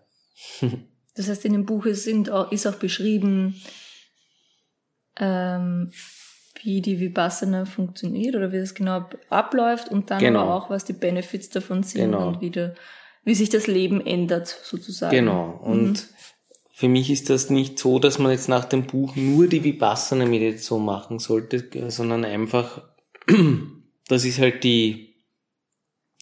[1.14, 3.62] das heißt, in dem Buch ist, sind auch, ist auch beschrieben,
[5.20, 5.92] ähm,
[6.62, 10.40] wie die Vipassana funktioniert oder wie das genau abläuft und dann genau.
[10.40, 12.28] aber auch, was die Benefits davon sind genau.
[12.28, 12.74] und wie, der,
[13.22, 15.14] wie sich das Leben ändert, sozusagen.
[15.14, 15.50] Genau.
[15.62, 16.18] Und mhm
[16.78, 20.84] für mich ist das nicht so, dass man jetzt nach dem Buch nur die Vipassana-Meditation
[20.84, 22.88] machen sollte, sondern einfach,
[24.06, 25.16] das ist halt die,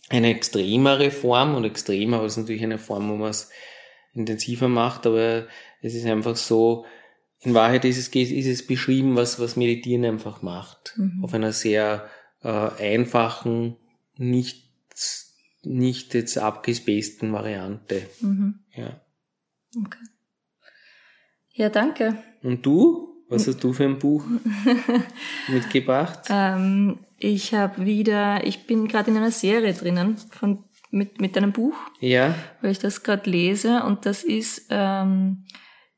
[0.09, 3.51] eine extremere Form und extremer ist natürlich eine Form, wo man es
[4.15, 5.47] intensiver macht, aber
[5.83, 6.87] es ist einfach so,
[7.41, 10.95] in Wahrheit ist es, ist es beschrieben, was, was Meditieren einfach macht.
[10.97, 11.23] Mhm.
[11.23, 12.09] Auf einer sehr
[12.43, 13.77] äh, einfachen,
[14.17, 14.71] nicht,
[15.65, 18.09] nicht jetzt abgespaceden Variante.
[18.23, 18.61] Mhm.
[18.75, 19.03] Ja.
[19.77, 19.99] Okay.
[21.57, 22.19] Ja, danke.
[22.43, 23.25] Und du?
[23.29, 24.25] Was hast du für ein Buch
[25.49, 26.29] mitgebracht?
[26.29, 31.53] Ähm, ich habe wieder, ich bin gerade in einer Serie drinnen von mit mit einem
[31.53, 31.75] Buch.
[31.99, 32.35] Ja.
[32.61, 35.45] Weil ich das gerade lese und das ist ähm,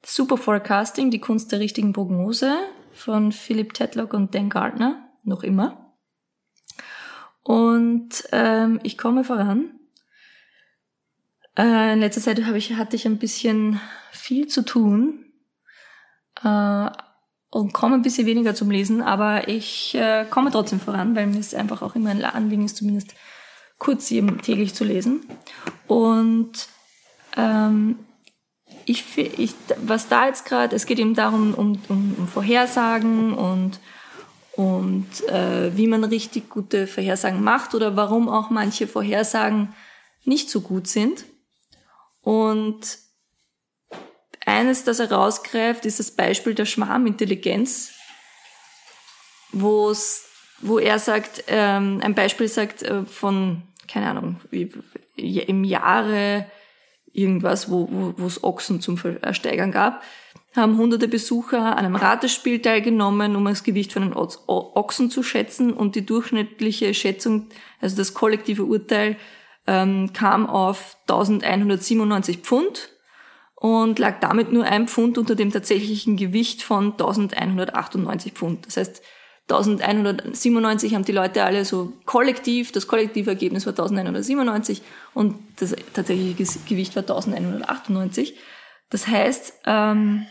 [0.06, 2.56] Super Forecasting, die Kunst der richtigen Prognose
[2.92, 5.92] von Philip Tetlock und Dan Gardner, noch immer.
[7.42, 9.72] Und ähm, ich komme voran.
[11.58, 13.80] Äh, in letzter Zeit habe ich, hatte ich ein bisschen
[14.12, 15.24] viel zu tun
[16.44, 16.90] äh,
[17.50, 21.38] und komme ein bisschen weniger zum Lesen, aber ich äh, komme trotzdem voran, weil mir
[21.38, 23.14] es einfach auch immer ein Anliegen ist, zumindest
[23.78, 25.26] kurz jedem täglich zu lesen.
[25.86, 26.68] Und
[27.36, 27.98] ähm,
[28.84, 33.80] ich, ich, was da jetzt gerade, es geht eben darum, um, um, um Vorhersagen und,
[34.52, 39.74] und äh, wie man richtig gute Vorhersagen macht oder warum auch manche Vorhersagen
[40.24, 41.24] nicht so gut sind.
[42.20, 42.98] Und
[44.48, 47.92] eines, das er rausgreift, ist das Beispiel der Schwarmintelligenz,
[49.52, 49.92] wo
[50.78, 54.40] er sagt, ähm, ein Beispiel sagt äh, von, keine Ahnung,
[55.16, 56.46] im Jahre
[57.12, 60.02] irgendwas, wo, wo, wo es Ochsen zum Ersteigern gab,
[60.56, 65.72] haben hunderte Besucher an einem Ratespiel teilgenommen, um das Gewicht von den Ochsen zu schätzen.
[65.72, 67.48] Und die durchschnittliche Schätzung,
[67.80, 69.16] also das kollektive Urteil,
[69.66, 72.90] ähm, kam auf 1197 Pfund
[73.60, 78.66] und lag damit nur ein Pfund unter dem tatsächlichen Gewicht von 1198 Pfund.
[78.66, 79.02] Das heißt,
[79.50, 84.82] 1197 haben die Leute alle so kollektiv, das kollektive Ergebnis war 1197
[85.14, 88.38] und das tatsächliche Gewicht war 1198.
[88.90, 90.26] Das heißt, ähm,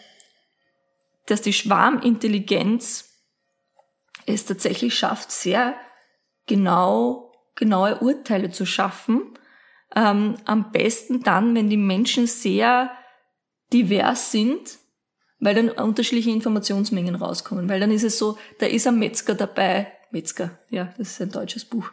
[1.26, 3.10] dass die Schwarmintelligenz
[4.26, 5.76] es tatsächlich schafft, sehr
[6.46, 9.38] genau, genaue Urteile zu schaffen.
[9.96, 12.92] Ähm, am besten dann, wenn die Menschen sehr
[13.72, 14.80] divers sind
[15.40, 17.70] weil dann unterschiedliche Informationsmengen rauskommen.
[17.70, 21.32] Weil dann ist es so, da ist ein Metzger dabei, Metzger, ja, das ist ein
[21.32, 21.90] deutsches Buch,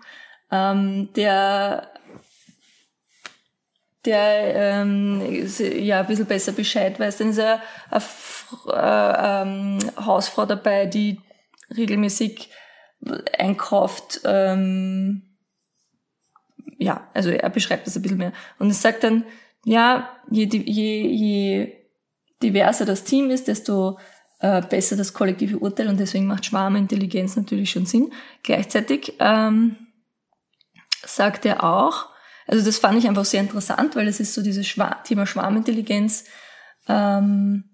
[0.51, 1.91] ähm, der
[4.05, 5.23] der ähm,
[5.59, 7.19] ja ein bisschen besser Bescheid weiß.
[7.19, 8.05] Dann ist er eine,
[8.67, 11.21] eine, äh, ähm, Hausfrau dabei, die
[11.75, 12.51] regelmäßig
[13.39, 14.21] einkauft.
[14.25, 15.23] Ähm,
[16.77, 18.35] ja, also er beschreibt das ein bisschen mehr.
[18.59, 19.25] Und es sagt dann,
[19.65, 21.73] ja, je, je, je
[22.43, 23.99] diverser das Team ist, desto
[24.41, 28.13] äh, besser das kollektive Urteil und deswegen macht Schwarmintelligenz natürlich schon Sinn.
[28.43, 29.77] Gleichzeitig ähm,
[31.05, 32.09] sagt er auch,
[32.47, 36.25] also das fand ich einfach sehr interessant, weil es ist so dieses Schwa Thema Schwarmintelligenz,
[36.89, 37.65] ähm,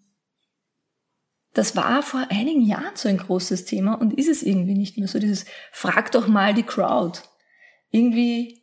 [1.53, 5.09] das war vor einigen Jahren so ein großes Thema und ist es irgendwie nicht mehr
[5.09, 5.19] so.
[5.19, 7.19] Dieses Frag doch mal die Crowd.
[7.91, 8.60] Irgendwie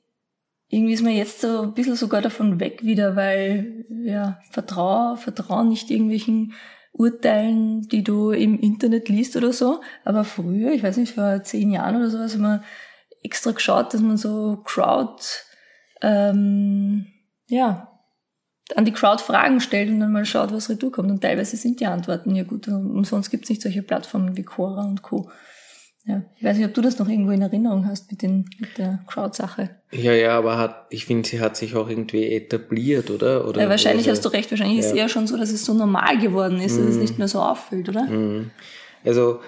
[0.70, 5.64] irgendwie ist man jetzt so ein bisschen sogar davon weg wieder, weil, ja, vertrau, vertrau
[5.64, 6.54] nicht irgendwelchen
[6.92, 9.82] Urteilen, die du im Internet liest oder so.
[10.04, 12.64] Aber früher, ich weiß nicht, vor zehn Jahren oder so, haben wir
[13.24, 15.24] extra geschaut, dass man so Crowd,
[16.02, 17.08] ähm,
[17.48, 17.94] ja,
[18.76, 21.10] an die Crowd Fragen stellt und dann mal schaut, was retour kommt.
[21.10, 22.68] Und teilweise sind die Antworten ja gut.
[22.68, 25.30] Und sonst gibt es nicht solche Plattformen wie Quora und Co.
[26.08, 28.78] Ja, ich weiß nicht, ob du das noch irgendwo in Erinnerung hast mit, den, mit
[28.78, 29.72] der Crowd-Sache.
[29.92, 33.46] Ja, ja, aber hat, ich finde, sie hat sich auch irgendwie etabliert, oder?
[33.46, 34.50] oder ja, wahrscheinlich also, hast du recht.
[34.50, 34.86] Wahrscheinlich ja.
[34.86, 36.80] ist es eher schon so, dass es so normal geworden ist, mm.
[36.80, 37.02] dass es mhm.
[37.02, 38.04] nicht mehr so auffällt, oder?
[38.04, 38.52] Mm.
[39.04, 39.42] Also,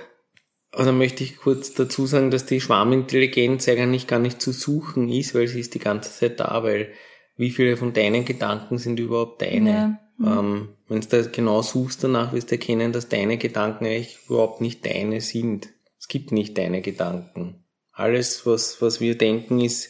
[0.73, 5.33] also möchte ich kurz dazu sagen, dass die Schwarmintelligenz eigentlich gar nicht zu suchen ist,
[5.33, 6.89] weil sie ist die ganze Zeit da, weil
[7.37, 9.69] wie viele von deinen Gedanken sind überhaupt deine?
[9.69, 9.87] Ja.
[10.17, 10.27] Mhm.
[10.27, 14.59] Ähm, Wenn du da genau suchst danach, wirst du erkennen, dass deine Gedanken eigentlich überhaupt
[14.59, 15.69] nicht deine sind
[16.09, 17.63] gibt nicht deine Gedanken.
[17.93, 19.89] Alles, was, was wir denken, ist,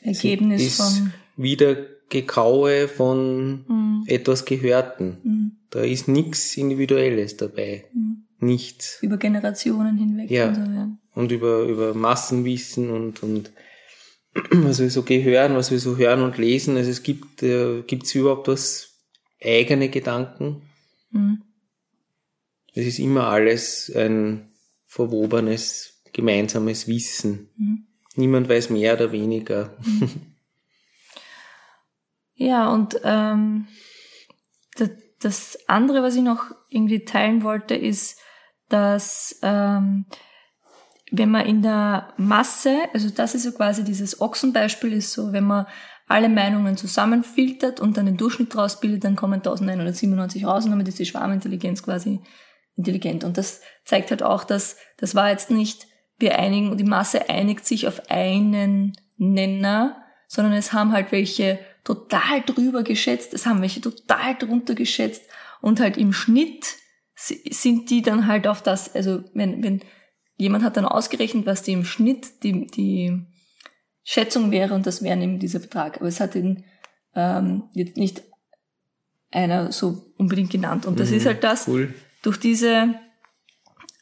[0.00, 1.76] Ergebnis ist von wieder
[2.08, 4.04] Gekaue von mhm.
[4.06, 5.18] etwas Gehörten.
[5.22, 5.52] Mhm.
[5.70, 7.84] Da ist nichts Individuelles dabei.
[7.92, 8.26] Mhm.
[8.38, 8.98] Nichts.
[9.02, 10.30] Über Generationen hinweg.
[10.30, 10.48] Ja.
[10.48, 10.98] Und, so, ja.
[11.14, 13.50] und über, über Massenwissen und, und
[14.50, 16.76] was wir so gehören, was wir so hören und lesen.
[16.76, 19.00] Also es gibt, äh, gibt's überhaupt was
[19.42, 20.62] eigene Gedanken?
[21.10, 21.42] Mhm.
[22.74, 24.52] Es ist immer alles ein
[24.96, 27.50] verwobenes, gemeinsames Wissen.
[27.56, 27.86] Mhm.
[28.16, 29.76] Niemand weiß mehr oder weniger.
[32.36, 33.66] Ja, und ähm,
[35.20, 38.20] das, andere, was ich noch irgendwie teilen wollte, ist,
[38.68, 40.04] dass ähm,
[41.10, 45.44] wenn man in der Masse, also das ist so quasi dieses Ochsenbeispiel, ist so, wenn
[45.44, 45.66] man
[46.06, 50.98] alle Meinungen zusammenfiltert und dann den Durchschnitt rausbildet, dann kommen 1197 raus und damit ist
[50.98, 52.20] die Schwarmintelligenz quasi
[52.76, 53.24] intelligent.
[53.24, 55.86] Und das zeigt halt auch, dass das war jetzt nicht,
[56.18, 61.58] wir einigen und die Masse einigt sich auf einen Nenner, sondern es haben halt welche
[61.84, 65.22] total drüber geschätzt, es haben welche total drunter geschätzt
[65.60, 66.66] und halt im Schnitt
[67.14, 69.80] sind die dann halt auf das, also wenn, wenn
[70.36, 73.26] jemand hat dann ausgerechnet, was die im Schnitt die, die
[74.04, 75.96] Schätzung wäre und das wäre eben dieser Betrag.
[75.96, 76.64] Aber es hat ihn
[77.14, 78.22] ähm, jetzt nicht
[79.30, 80.84] einer so unbedingt genannt.
[80.84, 81.94] Und das mhm, ist halt das, cool
[82.26, 82.94] durch diese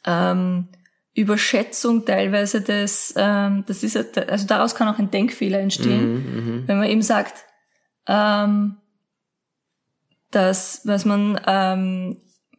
[0.03, 0.67] ähm,
[1.13, 6.67] Überschätzung teilweise des, ähm, das ist, also daraus kann auch ein Denkfehler entstehen, mhm, mhm,
[6.67, 7.45] wenn man eben sagt,
[8.07, 8.77] ähm,
[10.31, 12.17] dass, was man ähm,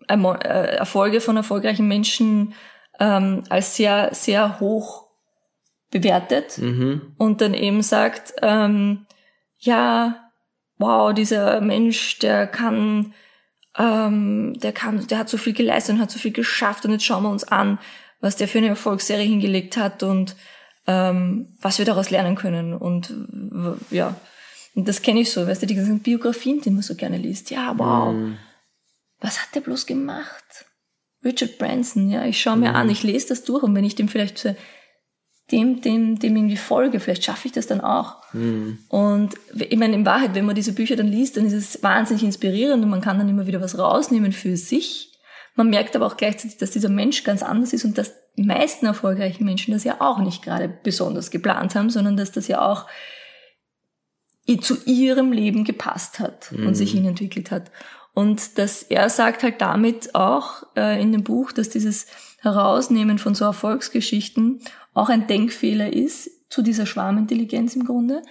[0.09, 2.55] äh, Erfolge von erfolgreichen Menschen
[3.00, 5.09] ähm, als sehr, sehr hoch
[5.90, 7.14] bewertet Mhm.
[7.18, 9.05] und dann eben sagt, ähm,
[9.59, 10.31] ja,
[10.79, 13.14] wow, dieser Mensch, der kann,
[13.78, 17.04] ähm, der kann, der hat so viel geleistet und hat so viel geschafft und jetzt
[17.04, 17.78] schauen wir uns an,
[18.20, 20.36] was der für eine Erfolgsserie hingelegt hat und
[20.86, 23.12] ähm, was wir daraus lernen können und
[23.90, 24.14] ja.
[24.74, 27.50] Und das kenne ich so, weißt du, die ganzen Biografien, die man so gerne liest.
[27.50, 28.36] Ja, wow, Mhm.
[29.20, 30.66] was hat der bloß gemacht?
[31.24, 34.08] Richard Branson, ja, ich schaue mir an, ich lese das durch und wenn ich dem
[34.08, 34.46] vielleicht
[35.52, 38.16] dem, dem, dem irgendwie folge, vielleicht schaffe ich das dann auch.
[38.88, 42.24] Und ich meine, in Wahrheit, wenn man diese Bücher dann liest, dann ist es wahnsinnig
[42.24, 45.12] inspirierend und man kann dann immer wieder was rausnehmen für sich.
[45.54, 48.87] Man merkt aber auch gleichzeitig, dass dieser Mensch ganz anders ist und dass die meisten
[48.87, 52.87] erfolgreichen Menschen das ja auch nicht gerade besonders geplant haben, sondern dass das ja auch
[54.61, 57.70] zu ihrem Leben gepasst hat und sich hin entwickelt hat.
[58.14, 62.06] Und dass er sagt halt damit auch äh, in dem Buch, dass dieses
[62.40, 64.61] Herausnehmen von so Erfolgsgeschichten
[64.96, 68.22] auch ein Denkfehler ist zu dieser Schwarmintelligenz im Grunde,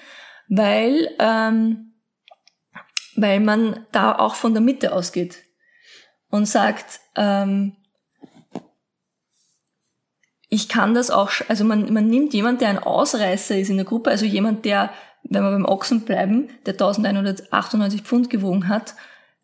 [0.49, 1.93] weil ähm,
[3.15, 5.37] weil man da auch von der Mitte ausgeht
[6.29, 7.77] und sagt, ähm,
[10.49, 13.85] ich kann das auch, also man, man nimmt jemand, der ein Ausreißer ist in der
[13.85, 14.91] Gruppe, also jemand, der,
[15.23, 18.95] wenn wir beim Ochsen bleiben, der 1198 Pfund gewogen hat,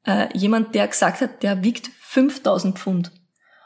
[0.05, 3.11] äh, jemand, der gesagt hat, der wiegt 5000 Pfund.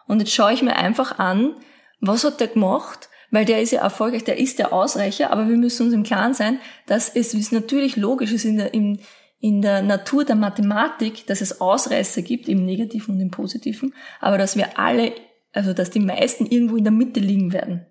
[0.07, 1.55] Und jetzt schaue ich mir einfach an,
[1.99, 5.57] was hat der gemacht, weil der ist ja erfolgreich, der ist der Ausreicher, aber wir
[5.57, 8.99] müssen uns im Klaren sein, dass es ist natürlich logisch ist in der, in,
[9.39, 14.38] in der Natur der Mathematik, dass es Ausreißer gibt, im Negativen und im Positiven, aber
[14.38, 15.13] dass wir alle,
[15.53, 17.85] also dass die meisten irgendwo in der Mitte liegen werden.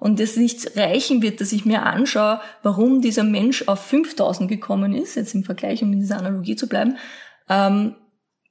[0.00, 4.94] Und es nicht reichen wird, dass ich mir anschaue, warum dieser Mensch auf 5000 gekommen
[4.94, 6.96] ist, jetzt im Vergleich, um in dieser Analogie zu bleiben,
[7.48, 7.96] ähm,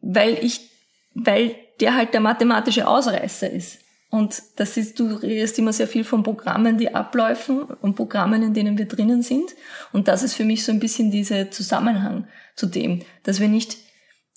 [0.02, 0.70] weil ich,
[1.14, 3.80] weil der halt der mathematische Ausreißer ist.
[4.10, 8.54] Und das ist, du redest immer sehr viel von Programmen, die abläufen und Programmen, in
[8.54, 9.52] denen wir drinnen sind.
[9.92, 13.78] Und das ist für mich so ein bisschen dieser Zusammenhang zu dem, dass wir nicht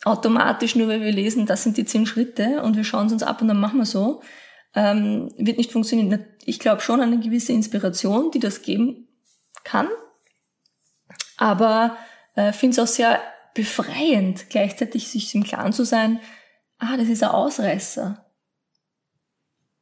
[0.04, 3.22] automatisch, nur weil wir lesen, das sind die zehn Schritte und wir schauen es uns
[3.22, 4.22] ab und dann machen wir so,
[4.74, 6.24] ähm, wird nicht funktionieren.
[6.44, 9.08] Ich glaube schon an eine gewisse Inspiration, die das geben
[9.62, 9.88] kann.
[11.36, 11.96] Aber
[12.34, 13.20] äh, finde es auch sehr
[13.54, 16.20] befreiend, gleichzeitig sich im Klaren zu sein,
[16.78, 18.29] ah, das ist ein Ausreißer.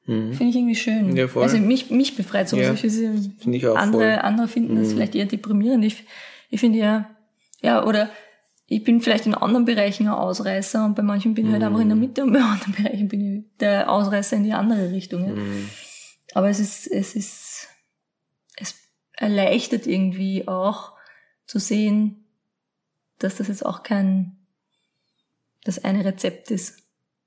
[0.09, 0.33] Mhm.
[0.33, 1.15] Finde ich irgendwie schön.
[1.17, 1.43] Ja, voll.
[1.43, 2.67] Also mich, mich befreit sowas.
[2.67, 2.81] Ja, Ich
[3.43, 4.19] finde, ich auch andere, voll.
[4.23, 4.93] andere finden das Mhm.
[4.95, 5.85] vielleicht eher deprimierend.
[5.85, 6.05] Ich,
[6.51, 7.11] ich finde ja,
[7.61, 8.09] ja, oder
[8.67, 11.81] ich bin vielleicht in anderen Bereichen ein Ausreißer und bei manchen bin ich halt einfach
[11.81, 12.03] in der Mhm.
[12.03, 15.27] Mitte und bei anderen Bereichen bin ich der Ausreißer in die andere Richtung.
[15.29, 15.35] Ja.
[15.35, 15.69] Mhm.
[16.35, 17.69] Aber es ist, es ist,
[18.57, 18.75] es
[19.13, 20.93] erleichtert irgendwie auch
[21.47, 22.25] zu sehen,
[23.19, 24.37] dass das jetzt auch kein,
[25.65, 26.83] das eine Rezept ist,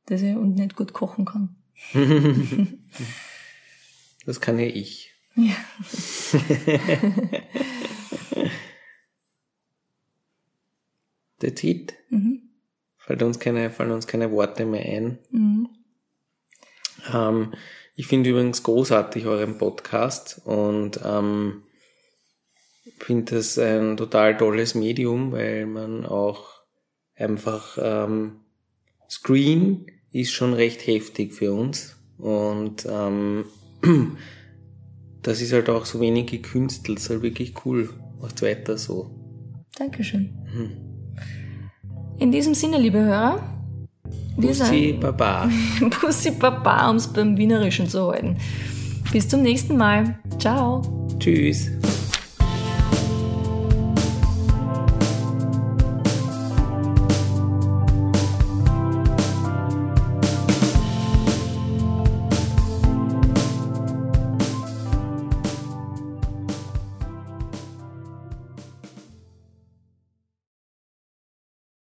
[0.07, 1.55] das ich und nicht gut kochen kann.
[4.25, 5.13] Das kann ja ich.
[5.35, 5.55] Ja.
[11.39, 11.95] That's it.
[12.09, 12.51] Mhm.
[12.97, 15.17] Fallen uns keine, fallen uns keine Worte mehr ein.
[15.31, 15.69] Mhm.
[17.11, 17.53] Ähm,
[17.95, 21.63] ich finde übrigens großartig euren Podcast und ähm,
[22.99, 26.61] finde das ein total tolles Medium, weil man auch
[27.15, 28.41] einfach ähm,
[29.09, 33.45] Screen ist schon recht heftig für uns und ähm,
[35.21, 37.89] das ist halt auch so wenig gekünstelt, ist halt wirklich cool.
[38.21, 39.09] Macht weiter so.
[39.77, 40.33] Dankeschön.
[40.53, 40.71] Mhm.
[42.19, 43.41] In diesem Sinne, liebe Hörer,
[44.37, 45.49] wir Bussi, Baba.
[45.79, 48.37] sagen Bussi Baba, um es beim Wienerischen zu halten.
[49.11, 50.19] Bis zum nächsten Mal.
[50.37, 50.81] Ciao.
[51.19, 51.71] Tschüss.